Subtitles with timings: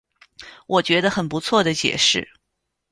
[0.65, 2.33] 我觉得很不错的解释